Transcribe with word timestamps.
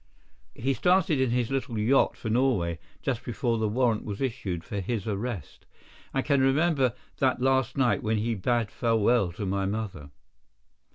He 0.55 0.73
started 0.73 1.21
in 1.21 1.29
his 1.29 1.51
little 1.51 1.77
yacht 1.77 2.17
for 2.17 2.27
Norway 2.27 2.79
just 3.03 3.23
before 3.23 3.59
the 3.59 3.67
warrant 3.69 4.03
was 4.03 4.19
issued 4.19 4.63
for 4.63 4.79
his 4.79 5.05
arrest. 5.07 5.67
I 6.11 6.23
can 6.23 6.41
remember 6.41 6.95
that 7.17 7.39
last 7.39 7.77
night 7.77 8.01
when 8.01 8.17
he 8.17 8.33
bade 8.33 8.71
farewell 8.71 9.31
to 9.33 9.45
my 9.45 9.67
mother. 9.67 10.09